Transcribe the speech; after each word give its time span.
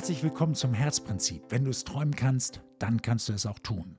Herzlich 0.00 0.22
willkommen 0.22 0.54
zum 0.54 0.72
Herzprinzip. 0.72 1.42
Wenn 1.50 1.64
du 1.64 1.70
es 1.70 1.84
träumen 1.84 2.16
kannst, 2.16 2.62
dann 2.78 3.02
kannst 3.02 3.28
du 3.28 3.34
es 3.34 3.44
auch 3.44 3.58
tun. 3.58 3.98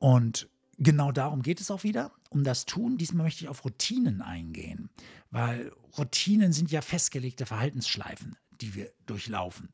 Und 0.00 0.48
genau 0.76 1.12
darum 1.12 1.42
geht 1.42 1.60
es 1.60 1.70
auch 1.70 1.84
wieder, 1.84 2.10
um 2.30 2.42
das 2.42 2.66
Tun. 2.66 2.98
Diesmal 2.98 3.26
möchte 3.26 3.44
ich 3.44 3.48
auf 3.48 3.64
Routinen 3.64 4.22
eingehen, 4.22 4.90
weil 5.30 5.70
Routinen 5.96 6.52
sind 6.52 6.72
ja 6.72 6.80
festgelegte 6.80 7.46
Verhaltensschleifen, 7.46 8.34
die 8.60 8.74
wir 8.74 8.90
durchlaufen. 9.06 9.68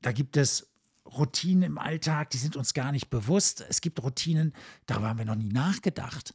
Da 0.00 0.12
gibt 0.12 0.36
es 0.36 0.70
Routinen 1.04 1.64
im 1.64 1.78
Alltag, 1.78 2.30
die 2.30 2.38
sind 2.38 2.54
uns 2.54 2.72
gar 2.72 2.92
nicht 2.92 3.10
bewusst. 3.10 3.66
Es 3.68 3.80
gibt 3.80 4.00
Routinen, 4.00 4.52
darüber 4.86 5.08
haben 5.08 5.18
wir 5.18 5.24
noch 5.24 5.34
nie 5.34 5.52
nachgedacht. 5.52 6.34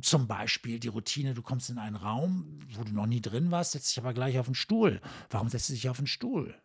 Zum 0.00 0.26
Beispiel 0.26 0.80
die 0.80 0.88
Routine, 0.88 1.34
du 1.34 1.42
kommst 1.42 1.68
in 1.68 1.76
einen 1.76 1.96
Raum, 1.96 2.60
wo 2.74 2.82
du 2.82 2.92
noch 2.92 3.06
nie 3.06 3.20
drin 3.20 3.50
warst, 3.50 3.72
setzt 3.72 3.90
dich 3.90 3.98
aber 3.98 4.14
gleich 4.14 4.38
auf 4.38 4.46
den 4.46 4.54
Stuhl. 4.54 5.02
Warum 5.28 5.50
setzt 5.50 5.68
du 5.68 5.74
dich 5.74 5.90
auf 5.90 5.98
den 5.98 6.06
Stuhl? 6.06 6.56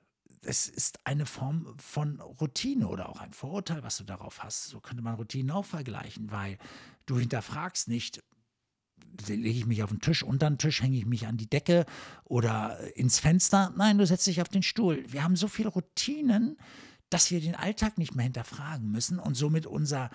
Es 0.45 0.67
ist 0.67 0.99
eine 1.05 1.26
Form 1.26 1.76
von 1.77 2.20
Routine 2.20 2.88
oder 2.88 3.09
auch 3.09 3.20
ein 3.20 3.34
Vorurteil, 3.34 3.84
was 3.84 3.98
du 3.98 4.04
darauf 4.04 4.44
hast. 4.44 4.66
So 4.66 4.80
könnte 4.80 5.04
man 5.04 5.16
Routinen 5.16 5.52
auch 5.52 5.66
vergleichen, 5.66 6.31
weil 6.31 6.58
du 7.05 7.20
hinterfragst 7.20 7.88
nicht, 7.88 8.23
lege 9.27 9.49
ich 9.49 9.66
mich 9.66 9.84
auf 9.84 9.90
den 9.90 10.02
Tisch, 10.02 10.23
unter 10.23 10.49
den 10.49 10.58
Tisch, 10.58 10.81
hänge 10.81 10.98
ich 10.98 11.05
mich 11.05 11.27
an 11.27 11.38
die 11.38 11.49
Decke 11.49 11.85
oder 12.23 12.80
ins 12.95 13.20
Fenster. 13.20 13.73
Nein, 13.76 13.98
du 13.98 14.05
setzt 14.05 14.27
dich 14.27 14.41
auf 14.41 14.49
den 14.49 14.63
Stuhl. 14.63 15.04
Wir 15.08 15.23
haben 15.23 15.35
so 15.35 15.48
viele 15.48 15.70
Routinen, 15.70 16.57
dass 17.09 17.32
wir 17.32 17.40
den 17.40 17.55
Alltag 17.55 17.98
nicht 17.98 18.16
mehr 18.16 18.23
hinterfragen 18.23 18.90
müssen 18.90 19.20
und 19.20 19.35
somit 19.35 19.66
unser 19.66 20.09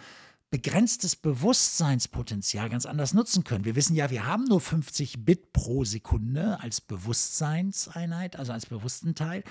begrenztes 0.50 1.14
Bewusstseinspotenzial 1.14 2.68
ganz 2.68 2.84
anders 2.84 3.14
nutzen 3.14 3.44
können. 3.44 3.64
Wir 3.64 3.76
wissen 3.76 3.94
ja, 3.94 4.10
wir 4.10 4.26
haben 4.26 4.44
nur 4.44 4.60
50 4.60 5.24
Bit 5.24 5.52
pro 5.52 5.84
Sekunde 5.84 6.60
als 6.60 6.80
Bewusstseinseinheit, 6.80 8.36
also 8.36 8.52
als 8.52 8.66
bewussten 8.66 9.14
Teil, 9.14 9.44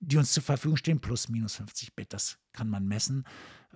die 0.00 0.16
uns 0.16 0.32
zur 0.32 0.42
Verfügung 0.42 0.78
stehen, 0.78 1.00
plus 1.00 1.28
minus 1.28 1.56
50 1.56 1.94
Bit. 1.94 2.14
Das 2.14 2.38
kann 2.52 2.70
man 2.70 2.88
messen. 2.88 3.24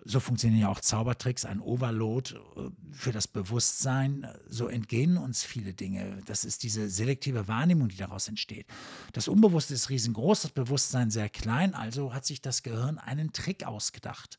So 0.06 0.20
funktionieren 0.20 0.62
ja 0.62 0.68
auch 0.68 0.80
Zaubertricks, 0.80 1.44
ein 1.44 1.60
Overload 1.60 2.34
äh, 2.34 2.70
für 2.92 3.12
das 3.12 3.28
Bewusstsein. 3.28 4.26
So 4.48 4.68
entgehen 4.68 5.18
uns 5.18 5.44
viele 5.44 5.74
Dinge. 5.74 6.22
Das 6.24 6.46
ist 6.46 6.62
diese 6.62 6.88
selektive 6.88 7.46
Wahrnehmung, 7.46 7.88
die 7.88 7.96
daraus 7.96 8.26
entsteht. 8.26 8.66
Das 9.12 9.28
Unbewusste 9.28 9.74
ist 9.74 9.90
riesengroß, 9.90 10.42
das 10.42 10.52
Bewusstsein 10.52 11.10
sehr 11.10 11.28
klein, 11.28 11.74
also 11.74 12.14
hat 12.14 12.24
sich 12.24 12.40
das 12.40 12.62
Gehirn 12.62 12.96
einen 12.96 13.34
Trick 13.34 13.66
ausgedacht. 13.66 14.38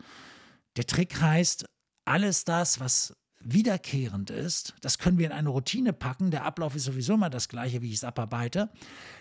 Der 0.77 0.87
Trick 0.87 1.21
heißt, 1.21 1.65
alles 2.05 2.45
das, 2.45 2.79
was 2.79 3.15
wiederkehrend 3.43 4.29
ist, 4.29 4.75
das 4.81 4.97
können 4.97 5.17
wir 5.17 5.25
in 5.25 5.31
eine 5.31 5.49
Routine 5.49 5.93
packen, 5.93 6.31
der 6.31 6.45
Ablauf 6.45 6.75
ist 6.75 6.85
sowieso 6.85 7.15
immer 7.15 7.29
das 7.29 7.49
gleiche, 7.49 7.81
wie 7.81 7.89
ich 7.89 7.95
es 7.95 8.03
abarbeite, 8.03 8.69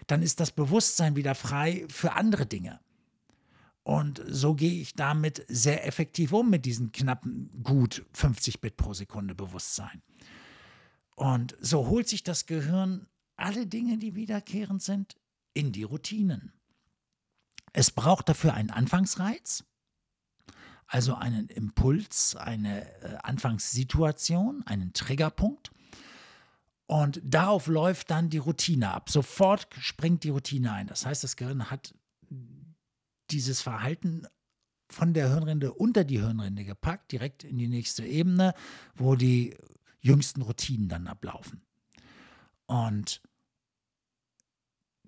dann 0.06 0.22
ist 0.22 0.41
das 0.41 0.50
Bewusstsein 0.50 1.17
wieder 1.17 1.34
frei 1.34 1.87
für 1.89 2.12
andere 2.12 2.47
Dinge. 2.47 2.81
Und 3.83 4.22
so 4.27 4.55
gehe 4.55 4.81
ich 4.81 4.95
damit 4.95 5.45
sehr 5.48 5.87
effektiv 5.87 6.33
um 6.33 6.50
mit 6.50 6.67
diesen 6.67 6.92
knappen 6.92 7.50
gut 7.62 8.05
50 8.12 8.61
Bit 8.61 8.77
pro 8.77 8.92
Sekunde 8.92 9.34
Bewusstsein. 9.34 10.03
Und 11.17 11.56
so 11.61 11.87
holt 11.89 12.09
sich 12.09 12.22
das 12.22 12.47
Gehirn 12.47 13.06
alle 13.37 13.67
Dinge, 13.67 13.97
die 13.97 14.15
wiederkehrend 14.15 14.83
sind, 14.83 15.17
in 15.55 15.72
die 15.72 15.83
Routinen. 15.83 16.53
Es 17.72 17.91
braucht 17.91 18.28
dafür 18.28 18.55
einen 18.55 18.70
Anfangsreiz, 18.70 19.65
also 20.91 21.15
einen 21.15 21.47
Impuls, 21.49 22.35
eine 22.35 22.85
äh, 23.03 23.17
Anfangssituation, 23.23 24.65
einen 24.67 24.93
Triggerpunkt. 24.93 25.71
Und 26.87 27.21
darauf 27.25 27.69
läuft 27.69 28.11
dann 28.11 28.29
die 28.29 28.39
Routine 28.39 28.91
ab. 28.93 29.09
Sofort 29.09 29.69
springt 29.79 30.25
die 30.25 30.31
Routine 30.31 30.73
ein. 30.73 30.89
Das 30.89 31.07
heißt, 31.07 31.23
das 31.23 31.37
Gehirn 31.37 31.71
hat 31.71 31.95
dieses 33.31 33.61
Verhalten 33.61 34.27
von 34.89 35.15
der 35.15 35.29
Hirnrinde 35.29 35.73
unter 35.73 36.03
die 36.03 36.19
Hirnrinde 36.19 36.65
gepackt, 36.65 37.12
direkt 37.12 37.45
in 37.45 37.59
die 37.59 37.69
nächste 37.69 38.05
Ebene, 38.05 38.53
wo 38.97 39.15
die 39.15 39.56
jüngsten 40.00 40.43
Routinen 40.43 40.89
dann 40.89 41.06
ablaufen. 41.06 41.62
Und 42.67 43.23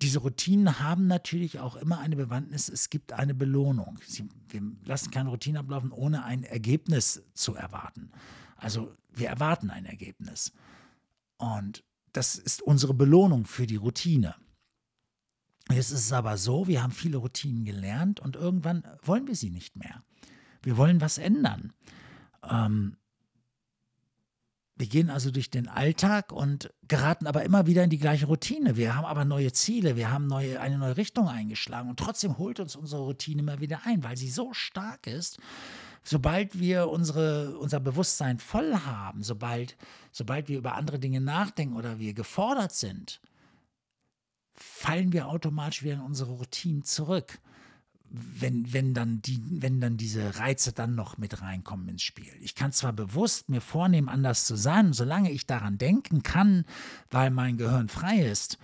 diese 0.03 0.19
Routinen 0.19 0.79
haben 0.79 1.07
natürlich 1.07 1.59
auch 1.59 1.77
immer 1.77 1.99
eine 1.99 2.17
Bewandtnis, 2.17 2.67
es 2.67 2.89
gibt 2.89 3.13
eine 3.13 3.33
Belohnung. 3.33 3.99
Sie, 4.05 4.27
wir 4.49 4.61
lassen 4.83 5.11
keine 5.11 5.29
Routine 5.29 5.59
ablaufen, 5.59 5.91
ohne 5.91 6.25
ein 6.25 6.43
Ergebnis 6.43 7.23
zu 7.33 7.55
erwarten. 7.55 8.11
Also 8.57 8.93
wir 9.13 9.29
erwarten 9.29 9.69
ein 9.69 9.85
Ergebnis. 9.85 10.51
Und 11.37 11.85
das 12.11 12.35
ist 12.35 12.61
unsere 12.61 12.93
Belohnung 12.93 13.45
für 13.45 13.65
die 13.65 13.77
Routine. 13.77 14.35
Jetzt 15.69 15.91
ist 15.91 16.05
es 16.05 16.11
aber 16.11 16.37
so, 16.37 16.67
wir 16.67 16.83
haben 16.83 16.91
viele 16.91 17.17
Routinen 17.17 17.63
gelernt 17.63 18.19
und 18.19 18.35
irgendwann 18.35 18.83
wollen 19.03 19.27
wir 19.27 19.35
sie 19.35 19.51
nicht 19.51 19.77
mehr. 19.77 20.03
Wir 20.61 20.75
wollen 20.75 20.99
was 20.99 21.17
ändern. 21.17 21.71
Ähm, 22.43 22.97
wir 24.75 24.87
gehen 24.87 25.09
also 25.09 25.29
durch 25.29 25.51
den 25.51 25.67
Alltag 25.67 26.31
und 26.31 26.73
geraten 26.87 27.27
aber 27.27 27.43
immer 27.43 27.67
wieder 27.67 27.83
in 27.83 27.91
die 27.91 27.99
gleiche 27.99 28.25
Routine. 28.25 28.75
Wir 28.75 28.95
haben 28.95 29.05
aber 29.05 29.23
neue 29.23 29.51
Ziele, 29.51 29.95
wir 29.95 30.11
haben 30.11 30.25
neue, 30.25 30.59
eine 30.59 30.79
neue 30.79 30.97
Richtung 30.97 31.27
eingeschlagen 31.27 31.89
und 31.89 31.99
trotzdem 31.99 32.37
holt 32.39 32.59
uns 32.59 32.75
unsere 32.75 33.03
Routine 33.03 33.41
immer 33.41 33.59
wieder 33.59 33.81
ein, 33.85 34.03
weil 34.03 34.17
sie 34.17 34.29
so 34.29 34.53
stark 34.53 35.05
ist. 35.05 35.39
Sobald 36.03 36.59
wir 36.59 36.89
unsere, 36.89 37.57
unser 37.59 37.79
Bewusstsein 37.79 38.39
voll 38.39 38.73
haben, 38.73 39.23
sobald, 39.23 39.77
sobald 40.11 40.49
wir 40.49 40.57
über 40.57 40.75
andere 40.75 40.99
Dinge 40.99 41.21
nachdenken 41.21 41.75
oder 41.75 41.99
wir 41.99 42.13
gefordert 42.13 42.73
sind, 42.73 43.21
fallen 44.55 45.13
wir 45.13 45.27
automatisch 45.27 45.83
wieder 45.83 45.95
in 45.95 46.01
unsere 46.01 46.31
Routine 46.31 46.81
zurück 46.81 47.39
wenn, 48.13 48.71
wenn, 48.71 48.93
dann 48.93 49.23
die, 49.23 49.41
wenn 49.49 49.81
dann 49.81 49.97
diese 49.97 50.37
Reize 50.37 50.71
dann 50.71 50.93
noch 50.93 51.17
mit 51.17 51.41
reinkommen 51.41 51.89
ins 51.89 52.03
Spiel. 52.03 52.31
Ich 52.41 52.53
kann 52.53 52.71
zwar 52.71 52.93
bewusst 52.93 53.49
mir 53.49 53.59
vornehmen, 53.59 54.07
anders 54.07 54.45
zu 54.45 54.55
sein, 54.55 54.93
solange 54.93 55.31
ich 55.31 55.47
daran 55.47 55.79
denken 55.79 56.21
kann, 56.21 56.63
weil 57.09 57.31
mein 57.31 57.57
Gehirn 57.57 57.89
frei 57.89 58.19
ist, 58.19 58.59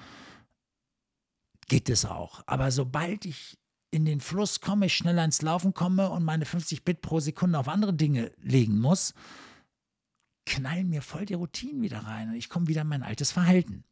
geht 1.68 1.90
es 1.90 2.06
auch. 2.06 2.44
Aber 2.46 2.72
sobald 2.72 3.26
ich 3.26 3.58
in 3.90 4.06
den 4.06 4.20
Fluss 4.20 4.62
komme, 4.62 4.88
schneller 4.88 5.26
ins 5.26 5.42
Laufen 5.42 5.74
komme 5.74 6.12
und 6.12 6.24
meine 6.24 6.46
50 6.46 6.84
Bit 6.84 7.02
pro 7.02 7.20
Sekunde 7.20 7.58
auf 7.58 7.68
andere 7.68 7.96
Dinge 7.96 8.32
legen 8.44 8.80
muss, 8.80 9.16
knallen 10.46 10.90
mir 10.90 11.02
voll 11.02 11.26
die 11.26 11.34
Routinen 11.34 11.82
wieder 11.82 12.00
rein 12.00 12.30
und 12.30 12.36
ich 12.36 12.50
komme 12.50 12.68
wieder 12.68 12.82
in 12.82 12.88
mein 12.88 13.04
altes 13.04 13.32
Verhalten. 13.32 13.84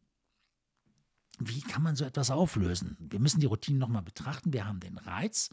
Wie 1.40 1.62
kann 1.62 1.84
man 1.84 1.96
so 1.96 2.06
etwas 2.06 2.32
auflösen? 2.32 2.98
Wir 3.00 3.20
müssen 3.20 3.40
die 3.40 3.46
Routine 3.46 3.78
nochmal 3.78 4.02
betrachten. 4.02 4.54
Wir 4.54 4.66
haben 4.66 4.80
den 4.80 4.98
Reiz, 4.98 5.50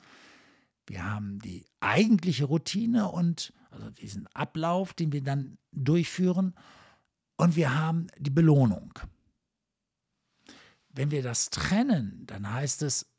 wir 0.87 1.05
haben 1.05 1.39
die 1.41 1.67
eigentliche 1.81 2.47
Routine 2.47 3.11
und 3.11 3.53
also 3.71 3.91
diesen 3.91 4.27
Ablauf, 4.29 4.95
den 4.95 5.13
wir 5.13 5.23
dann 5.23 5.59
durchführen, 5.73 6.55
und 7.37 7.57
wir 7.57 7.75
haben 7.75 8.07
die 8.17 8.31
Belohnung. 8.31 8.93
Wenn 10.89 11.11
wir 11.11 11.23
das 11.23 11.51
trennen, 11.51 12.23
dann 12.27 12.53
heißt 12.53 12.83
es, 12.83 13.11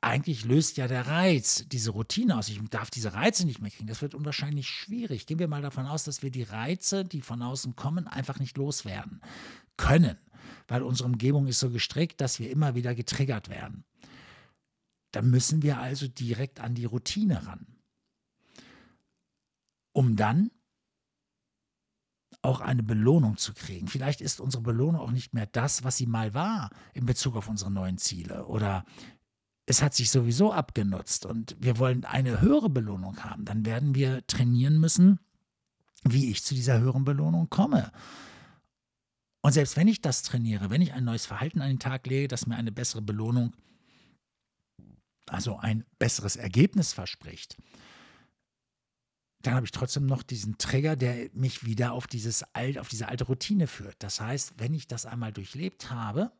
eigentlich 0.00 0.44
löst 0.44 0.76
ja 0.76 0.88
der 0.88 1.06
Reiz 1.06 1.64
diese 1.68 1.90
Routine 1.90 2.36
aus. 2.36 2.48
Ich 2.48 2.60
darf 2.70 2.90
diese 2.90 3.14
Reize 3.14 3.46
nicht 3.46 3.60
mehr 3.60 3.70
kriegen. 3.70 3.88
Das 3.88 4.02
wird 4.02 4.14
unwahrscheinlich 4.14 4.68
schwierig. 4.68 5.26
Gehen 5.26 5.38
wir 5.38 5.48
mal 5.48 5.62
davon 5.62 5.86
aus, 5.86 6.04
dass 6.04 6.22
wir 6.22 6.30
die 6.30 6.42
Reize, 6.42 7.04
die 7.04 7.20
von 7.20 7.42
außen 7.42 7.76
kommen, 7.76 8.06
einfach 8.06 8.38
nicht 8.38 8.56
loswerden 8.56 9.20
können 9.76 10.18
weil 10.66 10.82
unsere 10.82 11.08
Umgebung 11.08 11.46
ist 11.46 11.60
so 11.60 11.70
gestrickt, 11.70 12.20
dass 12.20 12.38
wir 12.38 12.50
immer 12.50 12.74
wieder 12.74 12.94
getriggert 12.94 13.48
werden. 13.48 13.84
Da 15.12 15.22
müssen 15.22 15.62
wir 15.62 15.78
also 15.78 16.06
direkt 16.06 16.60
an 16.60 16.74
die 16.74 16.84
Routine 16.84 17.46
ran, 17.46 17.66
um 19.92 20.16
dann 20.16 20.50
auch 22.42 22.60
eine 22.60 22.82
Belohnung 22.82 23.36
zu 23.36 23.52
kriegen. 23.52 23.88
Vielleicht 23.88 24.20
ist 24.20 24.40
unsere 24.40 24.62
Belohnung 24.62 25.00
auch 25.00 25.10
nicht 25.10 25.34
mehr 25.34 25.46
das, 25.46 25.82
was 25.82 25.96
sie 25.96 26.06
mal 26.06 26.34
war 26.34 26.70
in 26.94 27.06
Bezug 27.06 27.36
auf 27.36 27.48
unsere 27.48 27.70
neuen 27.70 27.98
Ziele 27.98 28.46
oder 28.46 28.84
es 29.66 29.82
hat 29.82 29.94
sich 29.94 30.10
sowieso 30.10 30.52
abgenutzt 30.52 31.26
und 31.26 31.56
wir 31.58 31.78
wollen 31.78 32.04
eine 32.04 32.40
höhere 32.40 32.70
Belohnung 32.70 33.22
haben. 33.22 33.44
Dann 33.44 33.66
werden 33.66 33.94
wir 33.94 34.26
trainieren 34.26 34.78
müssen, 34.78 35.20
wie 36.04 36.30
ich 36.30 36.42
zu 36.42 36.54
dieser 36.54 36.80
höheren 36.80 37.04
Belohnung 37.04 37.50
komme. 37.50 37.92
Und 39.48 39.54
selbst 39.54 39.78
wenn 39.78 39.88
ich 39.88 40.02
das 40.02 40.24
trainiere, 40.24 40.68
wenn 40.68 40.82
ich 40.82 40.92
ein 40.92 41.04
neues 41.04 41.24
Verhalten 41.24 41.62
an 41.62 41.68
den 41.68 41.78
Tag 41.78 42.06
lege, 42.06 42.28
das 42.28 42.46
mir 42.46 42.56
eine 42.56 42.70
bessere 42.70 43.00
Belohnung, 43.00 43.56
also 45.24 45.56
ein 45.56 45.86
besseres 45.98 46.36
Ergebnis 46.36 46.92
verspricht, 46.92 47.56
dann 49.40 49.54
habe 49.54 49.64
ich 49.64 49.72
trotzdem 49.72 50.04
noch 50.04 50.22
diesen 50.22 50.58
Trigger, 50.58 50.96
der 50.96 51.30
mich 51.32 51.64
wieder 51.64 51.92
auf, 51.94 52.06
dieses 52.06 52.44
alt, 52.52 52.76
auf 52.76 52.88
diese 52.88 53.08
alte 53.08 53.24
Routine 53.24 53.68
führt. 53.68 53.96
Das 54.00 54.20
heißt, 54.20 54.52
wenn 54.58 54.74
ich 54.74 54.86
das 54.86 55.06
einmal 55.06 55.32
durchlebt 55.32 55.88
habe, 55.88 56.30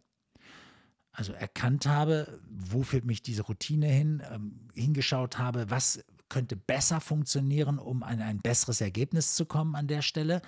also 1.11 1.33
erkannt 1.33 1.87
habe, 1.87 2.43
wo 2.47 2.83
führt 2.83 3.07
mich 3.07 3.23
diese 3.23 3.41
Routine 3.41 3.87
hin, 3.87 4.23
ähm, 4.31 4.69
hingeschaut 4.75 5.39
habe, 5.39 5.71
was 5.71 6.05
könnte 6.29 6.57
besser 6.57 7.01
funktionieren, 7.01 7.79
um 7.79 8.03
an 8.03 8.21
ein 8.21 8.41
besseres 8.41 8.83
Ergebnis 8.83 9.35
zu 9.35 9.47
kommen 9.47 9.77
an 9.77 9.87
der 9.87 10.03
Stelle, 10.03 10.43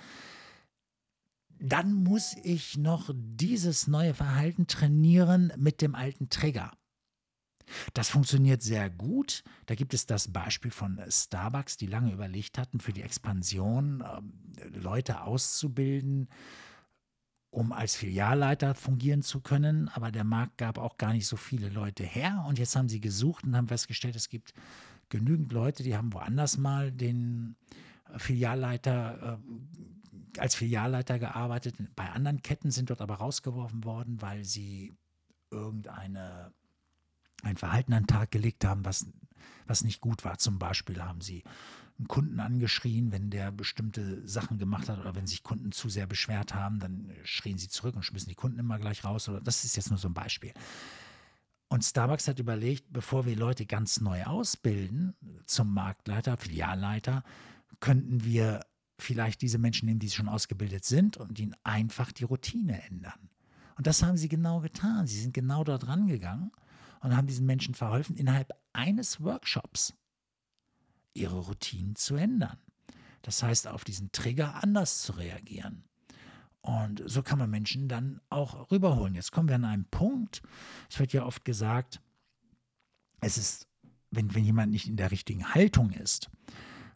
dann 1.61 1.93
muss 1.93 2.35
ich 2.43 2.77
noch 2.77 3.11
dieses 3.15 3.87
neue 3.87 4.13
Verhalten 4.13 4.65
trainieren 4.65 5.53
mit 5.57 5.81
dem 5.81 5.93
alten 5.93 6.29
Trigger. 6.29 6.71
Das 7.93 8.09
funktioniert 8.09 8.61
sehr 8.63 8.89
gut. 8.89 9.43
Da 9.67 9.75
gibt 9.75 9.93
es 9.93 10.05
das 10.05 10.27
Beispiel 10.27 10.71
von 10.71 10.99
Starbucks, 11.07 11.77
die 11.77 11.85
lange 11.85 12.11
überlegt 12.11 12.57
hatten, 12.57 12.79
für 12.79 12.91
die 12.91 13.03
Expansion 13.03 14.01
äh, 14.01 14.67
Leute 14.77 15.21
auszubilden, 15.21 16.27
um 17.51 17.71
als 17.71 17.95
Filialleiter 17.95 18.75
fungieren 18.75 19.21
zu 19.21 19.39
können. 19.39 19.87
Aber 19.89 20.11
der 20.11 20.23
Markt 20.23 20.57
gab 20.57 20.79
auch 20.79 20.97
gar 20.97 21.13
nicht 21.13 21.27
so 21.27 21.37
viele 21.37 21.69
Leute 21.69 22.03
her. 22.03 22.43
Und 22.47 22.59
jetzt 22.59 22.75
haben 22.75 22.89
sie 22.89 22.99
gesucht 22.99 23.43
und 23.43 23.55
haben 23.55 23.67
festgestellt, 23.67 24.15
es 24.15 24.29
gibt 24.29 24.53
genügend 25.09 25.51
Leute, 25.51 25.83
die 25.83 25.95
haben 25.95 26.11
woanders 26.11 26.57
mal 26.57 26.91
den 26.91 27.55
Filialleiter 28.17 29.39
äh, 29.39 30.00
als 30.37 30.55
Filialleiter 30.55 31.19
gearbeitet. 31.19 31.75
Bei 31.95 32.09
anderen 32.09 32.41
Ketten 32.41 32.71
sind 32.71 32.89
dort 32.89 33.01
aber 33.01 33.15
rausgeworfen 33.15 33.83
worden, 33.83 34.21
weil 34.21 34.43
sie 34.45 34.95
irgendeine 35.49 36.53
ein 37.43 37.57
Verhalten 37.57 37.93
an 37.93 38.03
den 38.03 38.07
Tag 38.07 38.31
gelegt 38.31 38.65
haben, 38.65 38.85
was, 38.85 39.07
was 39.65 39.83
nicht 39.83 40.01
gut 40.01 40.23
war. 40.23 40.37
Zum 40.37 40.59
Beispiel 40.59 41.01
haben 41.01 41.21
sie 41.21 41.43
einen 41.97 42.07
Kunden 42.07 42.39
angeschrien, 42.39 43.11
wenn 43.11 43.29
der 43.29 43.51
bestimmte 43.51 44.27
Sachen 44.27 44.57
gemacht 44.57 44.89
hat 44.89 44.99
oder 44.99 45.15
wenn 45.15 45.27
sich 45.27 45.43
Kunden 45.43 45.71
zu 45.71 45.89
sehr 45.89 46.07
beschwert 46.07 46.53
haben, 46.53 46.79
dann 46.79 47.11
schrien 47.23 47.57
sie 47.57 47.69
zurück 47.69 47.95
und 47.95 48.03
schmissen 48.03 48.29
die 48.29 48.35
Kunden 48.35 48.59
immer 48.59 48.79
gleich 48.79 49.03
raus. 49.03 49.29
Oder 49.29 49.41
das 49.41 49.63
ist 49.63 49.75
jetzt 49.75 49.89
nur 49.89 49.99
so 49.99 50.07
ein 50.07 50.13
Beispiel. 50.13 50.53
Und 51.67 51.83
Starbucks 51.83 52.27
hat 52.27 52.39
überlegt, 52.39 52.91
bevor 52.91 53.25
wir 53.25 53.35
Leute 53.35 53.65
ganz 53.65 54.01
neu 54.01 54.23
ausbilden 54.25 55.15
zum 55.45 55.73
Marktleiter, 55.73 56.37
Filialleiter, 56.37 57.23
könnten 57.79 58.23
wir 58.23 58.61
vielleicht 59.01 59.41
diese 59.41 59.57
Menschen 59.57 59.87
nehmen, 59.87 59.99
die 59.99 60.09
schon 60.09 60.29
ausgebildet 60.29 60.85
sind 60.85 61.17
und 61.17 61.39
ihnen 61.39 61.55
einfach 61.63 62.11
die 62.11 62.23
Routine 62.23 62.83
ändern. 62.83 63.29
Und 63.77 63.87
das 63.87 64.03
haben 64.03 64.17
sie 64.17 64.29
genau 64.29 64.59
getan. 64.59 65.07
Sie 65.07 65.19
sind 65.19 65.33
genau 65.33 65.63
dort 65.63 65.87
rangegangen 65.87 66.51
und 67.01 67.15
haben 67.15 67.27
diesen 67.27 67.45
Menschen 67.45 67.73
verholfen, 67.73 68.15
innerhalb 68.15 68.51
eines 68.73 69.21
Workshops 69.21 69.93
ihre 71.13 71.39
Routinen 71.39 71.95
zu 71.95 72.15
ändern. 72.15 72.57
Das 73.21 73.43
heißt, 73.43 73.67
auf 73.67 73.83
diesen 73.83 74.11
Trigger 74.11 74.63
anders 74.63 75.01
zu 75.01 75.13
reagieren. 75.13 75.83
Und 76.61 77.01
so 77.05 77.23
kann 77.23 77.39
man 77.39 77.49
Menschen 77.49 77.87
dann 77.87 78.21
auch 78.29 78.71
rüberholen. 78.71 79.15
Jetzt 79.15 79.31
kommen 79.31 79.49
wir 79.49 79.55
an 79.55 79.65
einen 79.65 79.85
Punkt. 79.85 80.41
Es 80.89 80.99
wird 80.99 81.11
ja 81.13 81.25
oft 81.25 81.43
gesagt, 81.43 82.01
es 83.19 83.37
ist, 83.37 83.67
wenn, 84.11 84.33
wenn 84.35 84.43
jemand 84.43 84.71
nicht 84.71 84.87
in 84.87 84.95
der 84.95 85.11
richtigen 85.11 85.53
Haltung 85.53 85.91
ist, 85.91 86.29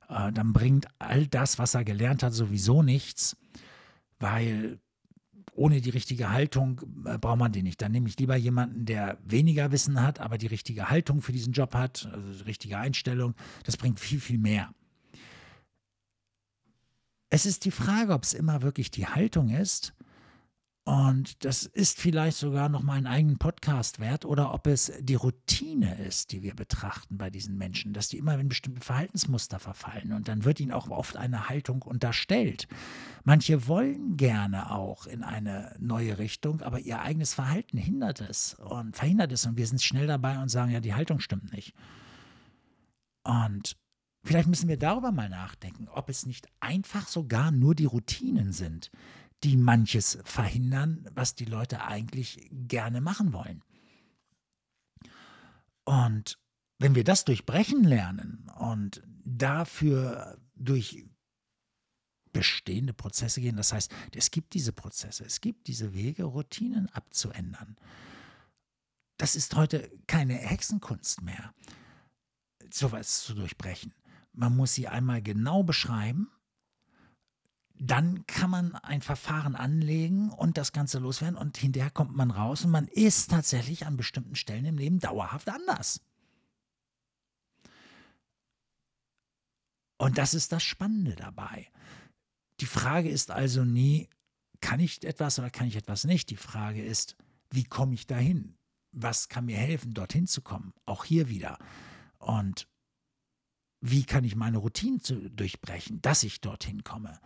äh, 0.09 0.31
dann 0.31 0.53
bringt 0.53 0.87
all 0.99 1.27
das, 1.27 1.59
was 1.59 1.73
er 1.73 1.83
gelernt 1.83 2.23
hat, 2.23 2.33
sowieso 2.33 2.83
nichts, 2.83 3.35
weil 4.19 4.79
ohne 5.53 5.81
die 5.81 5.89
richtige 5.89 6.31
Haltung 6.31 6.81
äh, 7.05 7.17
braucht 7.17 7.39
man 7.39 7.51
den 7.51 7.63
nicht. 7.63 7.81
Dann 7.81 7.91
nehme 7.91 8.09
ich 8.09 8.19
lieber 8.19 8.35
jemanden, 8.35 8.85
der 8.85 9.17
weniger 9.23 9.71
Wissen 9.71 10.01
hat, 10.01 10.19
aber 10.19 10.37
die 10.37 10.47
richtige 10.47 10.89
Haltung 10.89 11.21
für 11.21 11.31
diesen 11.31 11.53
Job 11.53 11.73
hat, 11.73 12.09
also 12.11 12.33
die 12.33 12.43
richtige 12.43 12.77
Einstellung. 12.77 13.35
Das 13.63 13.77
bringt 13.77 13.99
viel, 13.99 14.19
viel 14.19 14.37
mehr. 14.37 14.73
Es 17.29 17.45
ist 17.45 17.65
die 17.65 17.71
Frage, 17.71 18.13
ob 18.13 18.23
es 18.23 18.33
immer 18.33 18.61
wirklich 18.61 18.91
die 18.91 19.07
Haltung 19.07 19.49
ist 19.49 19.94
und 20.85 21.43
das 21.43 21.65
ist 21.65 21.99
vielleicht 21.99 22.37
sogar 22.37 22.69
noch 22.69 22.83
mal 22.83 22.93
einen 22.93 23.07
eigenen 23.07 23.39
Podcast 23.39 23.99
wert 23.99 24.23
oder 24.23 24.53
ob 24.53 24.67
es 24.67 24.93
die 24.99 25.15
Routine 25.15 25.95
ist, 25.97 26.31
die 26.31 26.43
wir 26.43 26.53
betrachten 26.53 27.17
bei 27.17 27.31
diesen 27.31 27.57
Menschen, 27.57 27.91
dass 27.91 28.07
die 28.07 28.19
immer 28.19 28.37
in 28.37 28.49
bestimmte 28.49 28.81
Verhaltensmuster 28.81 29.57
verfallen 29.57 30.13
und 30.13 30.27
dann 30.27 30.45
wird 30.45 30.59
ihnen 30.59 30.71
auch 30.71 30.87
oft 30.89 31.17
eine 31.17 31.49
Haltung 31.49 31.81
unterstellt. 31.81 32.67
Manche 33.23 33.67
wollen 33.67 34.15
gerne 34.15 34.71
auch 34.71 35.07
in 35.07 35.23
eine 35.23 35.75
neue 35.79 36.19
Richtung, 36.19 36.61
aber 36.61 36.79
ihr 36.79 37.01
eigenes 37.01 37.33
Verhalten 37.33 37.79
hindert 37.79 38.21
es 38.21 38.53
und 38.53 38.95
verhindert 38.95 39.31
es 39.31 39.47
und 39.47 39.57
wir 39.57 39.65
sind 39.65 39.81
schnell 39.81 40.05
dabei 40.05 40.39
und 40.39 40.49
sagen, 40.49 40.71
ja, 40.71 40.81
die 40.81 40.93
Haltung 40.93 41.19
stimmt 41.19 41.51
nicht. 41.51 41.73
Und 43.23 43.75
vielleicht 44.23 44.47
müssen 44.47 44.69
wir 44.69 44.77
darüber 44.77 45.11
mal 45.11 45.29
nachdenken, 45.29 45.87
ob 45.87 46.09
es 46.09 46.27
nicht 46.27 46.47
einfach 46.59 47.07
sogar 47.07 47.49
nur 47.49 47.73
die 47.73 47.85
Routinen 47.85 48.51
sind, 48.51 48.91
die 49.45 49.57
manches 49.57 50.17
verhindern, 50.23 51.07
was 51.13 51.35
die 51.35 51.45
Leute 51.45 51.83
eigentlich 51.83 52.49
gerne 52.51 52.99
machen 52.99 53.31
wollen. 53.31 53.63
Und 55.83 56.39
wenn 56.79 56.95
wir 56.95 57.03
das 57.03 57.25
durchbrechen 57.25 57.83
lernen 57.83 58.49
und 58.57 59.03
dafür 59.23 60.39
durch 60.55 61.05
bestehende 62.33 62.93
Prozesse 62.93 63.39
gehen, 63.39 63.55
das 63.55 63.71
heißt, 63.71 63.93
es 64.15 64.31
gibt 64.31 64.55
diese 64.55 64.73
Prozesse, 64.73 65.23
es 65.23 65.41
gibt 65.41 65.67
diese 65.67 65.93
Wege, 65.93 66.23
Routinen 66.23 66.89
abzuändern. 66.89 67.77
Das 69.17 69.35
ist 69.35 69.55
heute 69.55 69.91
keine 70.07 70.33
Hexenkunst 70.33 71.21
mehr, 71.21 71.53
sowas 72.71 73.21
zu 73.21 73.35
durchbrechen. 73.35 73.93
Man 74.33 74.55
muss 74.55 74.73
sie 74.73 74.87
einmal 74.87 75.21
genau 75.21 75.61
beschreiben 75.61 76.31
dann 77.77 78.25
kann 78.25 78.49
man 78.49 78.75
ein 78.75 79.01
Verfahren 79.01 79.55
anlegen 79.55 80.29
und 80.29 80.57
das 80.57 80.71
Ganze 80.71 80.99
loswerden 80.99 81.37
und 81.37 81.57
hinterher 81.57 81.89
kommt 81.89 82.15
man 82.15 82.31
raus 82.31 82.63
und 82.63 82.71
man 82.71 82.87
ist 82.87 83.31
tatsächlich 83.31 83.85
an 83.85 83.97
bestimmten 83.97 84.35
Stellen 84.35 84.65
im 84.65 84.77
Leben 84.77 84.99
dauerhaft 84.99 85.49
anders. 85.49 86.01
Und 89.97 90.17
das 90.17 90.33
ist 90.33 90.51
das 90.51 90.63
Spannende 90.63 91.15
dabei. 91.15 91.67
Die 92.59 92.65
Frage 92.65 93.09
ist 93.09 93.31
also 93.31 93.65
nie, 93.65 94.09
kann 94.61 94.79
ich 94.79 95.03
etwas 95.03 95.39
oder 95.39 95.49
kann 95.49 95.67
ich 95.67 95.75
etwas 95.75 96.05
nicht? 96.05 96.29
Die 96.29 96.37
Frage 96.37 96.83
ist, 96.83 97.15
wie 97.51 97.63
komme 97.63 97.93
ich 97.93 98.07
dahin? 98.07 98.57
Was 98.91 99.27
kann 99.27 99.45
mir 99.45 99.57
helfen, 99.57 99.93
dorthin 99.93 100.27
zu 100.27 100.41
kommen? 100.41 100.73
Auch 100.85 101.03
hier 101.03 101.27
wieder. 101.29 101.57
Und 102.17 102.67
wie 103.81 104.05
kann 104.05 104.23
ich 104.23 104.35
meine 104.35 104.57
Routinen 104.57 105.01
durchbrechen, 105.35 106.01
dass 106.01 106.23
ich 106.23 106.41
dorthin 106.41 106.83
komme? 106.83 107.19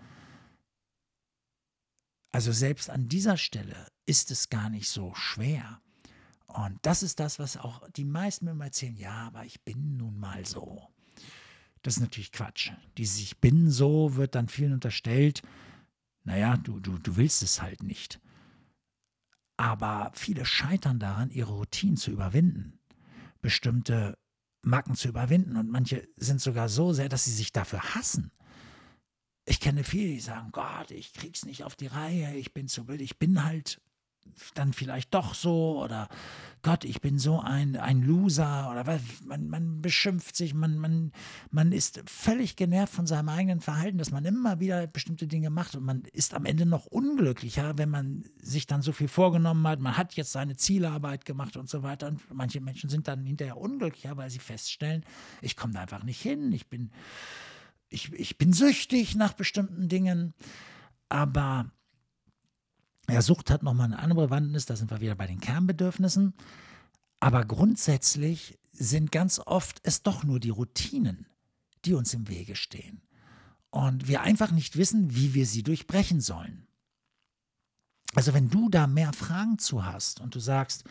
Also 2.31 2.51
selbst 2.51 2.89
an 2.89 3.07
dieser 3.07 3.37
Stelle 3.37 3.87
ist 4.05 4.31
es 4.31 4.49
gar 4.49 4.69
nicht 4.69 4.87
so 4.87 5.13
schwer. 5.15 5.81
Und 6.47 6.79
das 6.81 7.03
ist 7.03 7.19
das, 7.19 7.39
was 7.39 7.57
auch 7.57 7.87
die 7.89 8.05
meisten 8.05 8.45
mir 8.45 8.51
immer 8.51 8.65
erzählen, 8.65 8.95
ja, 8.95 9.27
aber 9.27 9.45
ich 9.45 9.61
bin 9.61 9.97
nun 9.97 10.19
mal 10.19 10.45
so. 10.45 10.87
Das 11.81 11.97
ist 11.97 12.01
natürlich 12.01 12.31
Quatsch. 12.31 12.71
Dieses 12.97 13.19
Ich 13.19 13.39
bin 13.39 13.69
so 13.69 14.15
wird 14.15 14.35
dann 14.35 14.49
vielen 14.49 14.73
unterstellt, 14.73 15.41
naja, 16.23 16.57
du, 16.57 16.79
du, 16.79 16.97
du 16.97 17.15
willst 17.15 17.41
es 17.41 17.61
halt 17.61 17.83
nicht. 17.83 18.19
Aber 19.57 20.11
viele 20.13 20.45
scheitern 20.45 20.99
daran, 20.99 21.31
ihre 21.31 21.53
Routinen 21.53 21.97
zu 21.97 22.11
überwinden, 22.11 22.79
bestimmte 23.41 24.17
Macken 24.61 24.95
zu 24.95 25.07
überwinden. 25.07 25.57
Und 25.57 25.69
manche 25.69 26.07
sind 26.17 26.41
sogar 26.41 26.69
so 26.69 26.93
sehr, 26.93 27.09
dass 27.09 27.25
sie 27.25 27.33
sich 27.33 27.51
dafür 27.51 27.95
hassen. 27.95 28.31
Ich 29.49 29.59
kenne 29.59 29.83
viele, 29.83 30.13
die 30.13 30.19
sagen, 30.19 30.51
Gott, 30.51 30.91
ich 30.91 31.11
krieg's 31.11 31.43
nicht 31.43 31.63
auf 31.63 31.75
die 31.75 31.87
Reihe, 31.87 32.35
ich 32.35 32.53
bin 32.53 32.67
zu 32.67 32.85
blöd, 32.85 33.01
ich 33.01 33.17
bin 33.17 33.43
halt 33.43 33.81
dann 34.53 34.73
vielleicht 34.73 35.11
doch 35.15 35.33
so 35.33 35.81
oder 35.83 36.07
Gott, 36.61 36.85
ich 36.85 37.01
bin 37.01 37.17
so 37.17 37.39
ein, 37.39 37.75
ein 37.75 38.03
Loser 38.03 38.69
oder 38.69 38.85
was, 38.85 39.01
man, 39.25 39.49
man 39.49 39.81
beschimpft 39.81 40.35
sich, 40.35 40.53
man, 40.53 40.77
man, 40.77 41.11
man 41.49 41.71
ist 41.71 42.03
völlig 42.05 42.57
genervt 42.57 42.93
von 42.93 43.07
seinem 43.07 43.29
eigenen 43.29 43.59
Verhalten, 43.59 43.97
dass 43.97 44.11
man 44.11 44.23
immer 44.23 44.59
wieder 44.59 44.85
bestimmte 44.85 45.25
Dinge 45.25 45.49
macht 45.49 45.75
und 45.75 45.83
man 45.83 46.03
ist 46.13 46.35
am 46.35 46.45
Ende 46.45 46.67
noch 46.67 46.85
unglücklicher, 46.85 47.79
wenn 47.79 47.89
man 47.89 48.23
sich 48.39 48.67
dann 48.67 48.83
so 48.83 48.91
viel 48.91 49.07
vorgenommen 49.07 49.65
hat, 49.67 49.79
man 49.79 49.97
hat 49.97 50.13
jetzt 50.13 50.31
seine 50.31 50.57
Zielarbeit 50.57 51.25
gemacht 51.25 51.57
und 51.57 51.67
so 51.67 51.81
weiter 51.81 52.05
und 52.05 52.21
manche 52.31 52.61
Menschen 52.61 52.91
sind 52.91 53.07
dann 53.07 53.25
hinterher 53.25 53.57
unglücklicher, 53.57 54.15
weil 54.15 54.29
sie 54.29 54.37
feststellen, 54.37 55.03
ich 55.41 55.57
komme 55.57 55.73
da 55.73 55.81
einfach 55.81 56.03
nicht 56.03 56.21
hin, 56.21 56.51
ich 56.51 56.67
bin 56.67 56.91
ich, 57.89 58.13
ich 58.13 58.37
bin 58.37 58.53
süchtig 58.53 59.15
nach 59.15 59.33
bestimmten 59.33 59.89
Dingen, 59.89 60.33
aber 61.09 61.71
ja, 63.09 63.21
Sucht 63.21 63.49
hat 63.49 63.63
nochmal 63.63 63.85
eine 63.85 63.99
andere 63.99 64.27
Bewandtnis, 64.27 64.65
da 64.65 64.75
sind 64.75 64.91
wir 64.91 65.01
wieder 65.01 65.15
bei 65.15 65.25
den 65.25 65.39
Kernbedürfnissen. 65.39 66.33
Aber 67.19 67.43
grundsätzlich 67.43 68.59
sind 68.71 69.11
ganz 69.11 69.39
oft 69.39 69.79
es 69.83 70.03
doch 70.03 70.23
nur 70.23 70.39
die 70.39 70.51
Routinen, 70.51 71.25
die 71.85 71.95
uns 71.95 72.13
im 72.13 72.27
Wege 72.27 72.55
stehen. 72.55 73.01
Und 73.71 74.07
wir 74.07 74.21
einfach 74.21 74.51
nicht 74.51 74.77
wissen, 74.77 75.15
wie 75.15 75.33
wir 75.33 75.45
sie 75.45 75.63
durchbrechen 75.63 76.21
sollen. 76.21 76.67
Also 78.15 78.33
wenn 78.33 78.49
du 78.49 78.69
da 78.69 78.87
mehr 78.87 79.13
Fragen 79.13 79.59
zu 79.59 79.85
hast 79.85 80.19
und 80.21 80.33
du 80.33 80.39
sagst, 80.39 80.83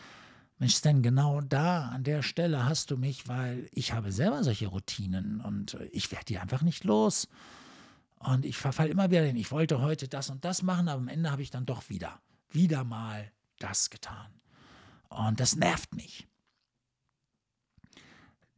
Mensch, 0.59 0.75
Stan, 0.75 1.03
genau 1.03 1.41
da, 1.41 1.89
an 1.89 2.03
der 2.03 2.23
Stelle 2.23 2.65
hast 2.65 2.91
du 2.91 2.97
mich, 2.97 3.29
weil 3.29 3.69
ich 3.73 3.93
habe 3.93 4.11
selber 4.11 4.43
solche 4.43 4.67
Routinen 4.67 5.41
und 5.41 5.75
äh, 5.75 5.85
ich 5.93 6.11
werde 6.11 6.25
die 6.25 6.39
einfach 6.39 6.63
nicht 6.63 6.85
los. 6.85 7.29
Und 8.19 8.45
ich 8.45 8.57
verfall 8.57 8.89
immer 8.89 9.11
wieder 9.11 9.23
hin. 9.23 9.37
Ich 9.37 9.53
wollte 9.53 9.81
heute 9.81 10.09
das 10.09 10.31
und 10.31 10.45
das 10.45 10.63
machen, 10.63 10.89
aber 10.89 11.01
am 11.01 11.09
Ende 11.09 11.31
habe 11.31 11.43
ich 11.43 11.51
dann 11.51 11.67
doch 11.67 11.89
wieder, 11.89 12.21
wieder 12.51 12.83
mal 12.83 13.31
das 13.61 13.91
getan. 13.91 14.27
Und 15.09 15.39
das 15.39 15.55
nervt 15.55 15.95
mich. 15.95 16.27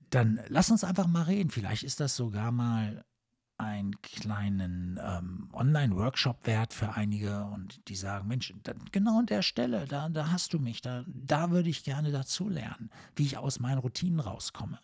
Dann 0.09 0.40
lass 0.49 0.71
uns 0.71 0.83
einfach 0.83 1.07
mal 1.07 1.25
reden. 1.25 1.50
Vielleicht 1.50 1.83
ist 1.83 2.00
das 2.00 2.16
sogar 2.16 2.50
mal 2.50 3.04
einen 3.60 4.00
kleinen 4.00 4.98
ähm, 5.02 5.48
Online-Workshop 5.52 6.46
wert 6.46 6.72
für 6.72 6.94
einige 6.94 7.44
und 7.44 7.86
die 7.88 7.94
sagen, 7.94 8.26
Mensch, 8.26 8.52
da, 8.62 8.72
genau 8.90 9.18
an 9.18 9.26
der 9.26 9.42
Stelle, 9.42 9.86
da, 9.86 10.08
da 10.08 10.32
hast 10.32 10.54
du 10.54 10.58
mich, 10.58 10.80
da, 10.80 11.04
da 11.06 11.50
würde 11.50 11.68
ich 11.68 11.84
gerne 11.84 12.10
dazu 12.10 12.48
lernen, 12.48 12.90
wie 13.16 13.24
ich 13.24 13.36
aus 13.36 13.60
meinen 13.60 13.78
Routinen 13.78 14.20
rauskomme. 14.20 14.78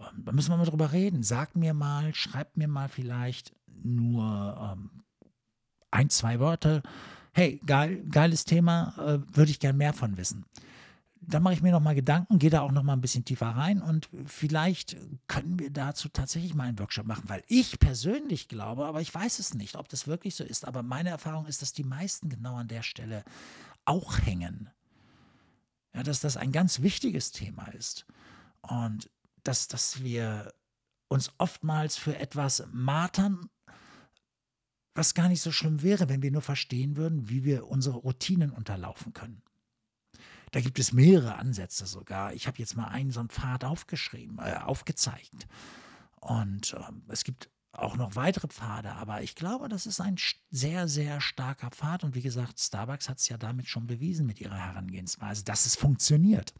Ähm, 0.00 0.24
da 0.24 0.32
müssen 0.32 0.50
wir 0.50 0.56
mal 0.56 0.66
drüber 0.66 0.92
reden. 0.92 1.22
Sag 1.22 1.56
mir 1.56 1.74
mal, 1.74 2.14
schreib 2.14 2.56
mir 2.56 2.68
mal 2.68 2.88
vielleicht 2.88 3.54
nur 3.66 4.76
ähm, 4.76 5.02
ein, 5.90 6.08
zwei 6.08 6.40
Worte. 6.40 6.82
Hey, 7.32 7.60
geil, 7.66 8.02
geiles 8.10 8.44
Thema, 8.44 8.94
äh, 8.98 9.36
würde 9.36 9.50
ich 9.50 9.60
gern 9.60 9.76
mehr 9.76 9.92
von 9.92 10.16
wissen 10.16 10.46
dann 11.28 11.42
mache 11.42 11.54
ich 11.54 11.62
mir 11.62 11.72
noch 11.72 11.80
mal 11.80 11.94
Gedanken, 11.94 12.38
gehe 12.38 12.50
da 12.50 12.60
auch 12.60 12.72
noch 12.72 12.82
mal 12.82 12.92
ein 12.92 13.00
bisschen 13.00 13.24
tiefer 13.24 13.48
rein 13.48 13.82
und 13.82 14.08
vielleicht 14.26 14.96
können 15.26 15.58
wir 15.58 15.70
dazu 15.70 16.08
tatsächlich 16.08 16.54
mal 16.54 16.64
einen 16.64 16.78
Workshop 16.78 17.06
machen, 17.06 17.28
weil 17.28 17.42
ich 17.48 17.78
persönlich 17.78 18.48
glaube, 18.48 18.86
aber 18.86 19.00
ich 19.00 19.14
weiß 19.14 19.38
es 19.38 19.54
nicht, 19.54 19.76
ob 19.76 19.88
das 19.88 20.06
wirklich 20.06 20.36
so 20.36 20.44
ist, 20.44 20.66
aber 20.66 20.82
meine 20.82 21.10
Erfahrung 21.10 21.46
ist, 21.46 21.62
dass 21.62 21.72
die 21.72 21.84
meisten 21.84 22.28
genau 22.28 22.56
an 22.56 22.68
der 22.68 22.82
Stelle 22.82 23.24
auch 23.84 24.18
hängen. 24.18 24.70
Ja, 25.94 26.02
dass 26.02 26.20
das 26.20 26.36
ein 26.36 26.52
ganz 26.52 26.82
wichtiges 26.82 27.30
Thema 27.30 27.66
ist 27.68 28.04
und 28.62 29.10
dass, 29.44 29.68
dass 29.68 30.02
wir 30.02 30.52
uns 31.08 31.30
oftmals 31.38 31.96
für 31.96 32.18
etwas 32.18 32.64
martern, 32.72 33.48
was 34.94 35.14
gar 35.14 35.28
nicht 35.28 35.42
so 35.42 35.52
schlimm 35.52 35.82
wäre, 35.82 36.08
wenn 36.08 36.22
wir 36.22 36.30
nur 36.30 36.42
verstehen 36.42 36.96
würden, 36.96 37.28
wie 37.28 37.44
wir 37.44 37.68
unsere 37.68 37.98
Routinen 37.98 38.50
unterlaufen 38.50 39.12
können. 39.12 39.42
Da 40.54 40.60
gibt 40.60 40.78
es 40.78 40.92
mehrere 40.92 41.34
Ansätze 41.34 41.84
sogar. 41.84 42.32
Ich 42.32 42.46
habe 42.46 42.58
jetzt 42.58 42.76
mal 42.76 42.86
einen 42.86 43.10
so 43.10 43.18
einen 43.18 43.28
Pfad 43.28 43.64
aufgeschrieben, 43.64 44.38
äh, 44.38 44.54
aufgezeigt. 44.54 45.48
Und 46.20 46.74
äh, 46.74 46.92
es 47.08 47.24
gibt 47.24 47.50
auch 47.72 47.96
noch 47.96 48.14
weitere 48.14 48.46
Pfade, 48.46 48.92
aber 48.92 49.20
ich 49.20 49.34
glaube, 49.34 49.68
das 49.68 49.84
ist 49.84 50.00
ein 50.00 50.14
sehr, 50.52 50.86
sehr 50.86 51.20
starker 51.20 51.70
Pfad. 51.70 52.04
Und 52.04 52.14
wie 52.14 52.22
gesagt, 52.22 52.60
Starbucks 52.60 53.08
hat 53.08 53.18
es 53.18 53.28
ja 53.28 53.36
damit 53.36 53.66
schon 53.66 53.88
bewiesen 53.88 54.26
mit 54.26 54.40
ihrer 54.40 54.56
Herangehensweise, 54.56 55.42
dass 55.42 55.66
es 55.66 55.74
funktioniert. 55.74 56.54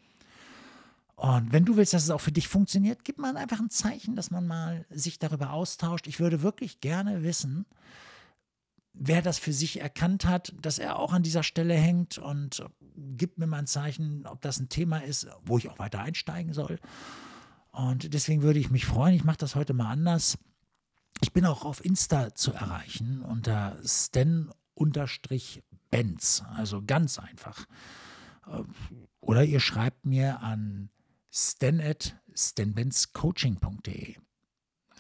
Und 1.15 1.53
wenn 1.53 1.65
du 1.65 1.77
willst, 1.77 1.95
dass 1.95 2.03
es 2.03 2.11
auch 2.11 2.21
für 2.21 2.33
dich 2.33 2.49
funktioniert, 2.49 3.05
gib 3.05 3.19
mal 3.19 3.37
einfach 3.37 3.61
ein 3.61 3.71
Zeichen, 3.71 4.17
dass 4.17 4.33
man 4.33 4.45
mal 4.45 4.87
sich 4.91 5.21
darüber 5.21 5.53
austauscht. 5.53 6.09
Ich 6.09 6.19
würde 6.19 6.43
wirklich 6.43 6.81
gerne 6.81 7.23
wissen, 7.23 7.65
wer 8.95 9.21
das 9.23 9.39
für 9.39 9.53
sich 9.53 9.81
erkannt 9.81 10.25
hat, 10.25 10.55
dass 10.61 10.79
er 10.79 10.99
auch 10.99 11.13
an 11.13 11.23
dieser 11.23 11.43
Stelle 11.43 11.75
hängt 11.75 12.17
und 12.19 12.65
gibt 12.97 13.39
mir 13.39 13.47
mal 13.47 13.59
ein 13.59 13.67
Zeichen, 13.67 14.27
ob 14.27 14.41
das 14.41 14.59
ein 14.61 14.71
Thema 14.71 14.99
ist, 14.99 15.27
wo 15.45 15.59
ich 15.59 15.69
auch 15.69 15.79
weiter 15.79 16.01
einsteigen 16.01 16.55
soll. 16.55 16.79
Und 17.73 18.15
deswegen 18.15 18.43
würde 18.43 18.61
ich 18.61 18.71
mich 18.71 18.87
freuen. 18.87 19.15
Ich 19.15 19.25
mache 19.25 19.39
das 19.39 19.57
heute 19.57 19.75
mal 19.75 19.91
anders. 19.91 20.39
Ich 21.21 21.33
bin 21.33 21.45
auch 21.45 21.65
auf 21.65 21.85
Insta 21.85 22.33
zu 22.35 22.53
erreichen 22.53 23.23
unter 23.23 23.77
Sten-Benz, 23.85 24.53
also 26.55 26.83
ganz 26.85 27.19
einfach. 27.19 27.67
Oder 29.21 29.45
ihr 29.45 29.61
schreibt 29.61 30.07
mir 30.07 30.41
an 30.41 30.89
stan.stenbenzcoaching.de. 31.33 34.17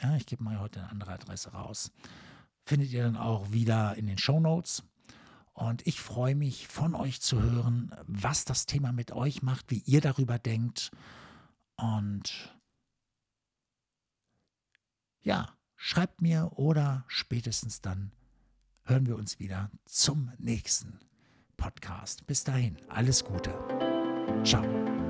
Ja, 0.02 0.16
ich 0.16 0.26
gebe 0.26 0.42
mal 0.42 0.58
heute 0.58 0.80
eine 0.80 0.90
andere 0.90 1.12
Adresse 1.12 1.52
raus 1.52 1.92
findet 2.64 2.90
ihr 2.90 3.04
dann 3.04 3.16
auch 3.16 3.52
wieder 3.52 3.96
in 3.96 4.06
den 4.06 4.18
Show 4.18 4.40
Notes. 4.40 4.82
Und 5.52 5.86
ich 5.86 6.00
freue 6.00 6.34
mich, 6.34 6.66
von 6.66 6.94
euch 6.94 7.20
zu 7.20 7.40
hören, 7.40 7.94
was 8.06 8.44
das 8.44 8.66
Thema 8.66 8.92
mit 8.92 9.12
euch 9.12 9.42
macht, 9.42 9.70
wie 9.70 9.82
ihr 9.86 10.00
darüber 10.00 10.38
denkt. 10.38 10.90
Und 11.76 12.56
ja, 15.22 15.48
schreibt 15.76 16.20
mir 16.22 16.50
oder 16.56 17.04
spätestens 17.06 17.80
dann 17.80 18.10
hören 18.84 19.06
wir 19.06 19.16
uns 19.16 19.38
wieder 19.38 19.70
zum 19.86 20.30
nächsten 20.38 21.00
Podcast. 21.56 22.26
Bis 22.26 22.44
dahin, 22.44 22.76
alles 22.88 23.24
Gute. 23.24 23.54
Ciao. 24.44 25.03